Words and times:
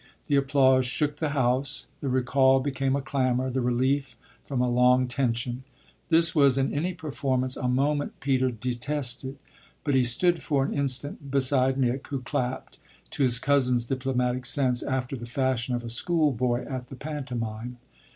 The 0.25 0.35
applause 0.35 0.87
shook 0.87 1.17
the 1.17 1.29
house 1.29 1.85
the 1.99 2.09
recall 2.09 2.59
became 2.59 2.95
a 2.95 3.03
clamour, 3.03 3.51
the 3.51 3.61
relief 3.61 4.17
from 4.43 4.59
a 4.59 4.67
long 4.67 5.07
tension. 5.07 5.63
This 6.09 6.33
was 6.33 6.57
in 6.57 6.73
any 6.73 6.95
performance 6.95 7.55
a 7.55 7.67
moment 7.67 8.19
Peter 8.19 8.49
detested, 8.49 9.37
but 9.83 9.93
he 9.93 10.03
stood 10.03 10.41
for 10.41 10.65
an 10.65 10.73
instant 10.73 11.29
beside 11.29 11.77
Nick, 11.77 12.07
who 12.07 12.21
clapped, 12.23 12.79
to 13.11 13.21
his 13.21 13.37
cousin's 13.37 13.85
diplomatic 13.85 14.47
sense, 14.47 14.81
after 14.81 15.15
the 15.15 15.27
fashion 15.27 15.75
of 15.75 15.83
a 15.83 15.89
school 15.91 16.31
boy 16.31 16.63
at 16.67 16.87
the 16.87 16.95
pantomime. 16.95 17.77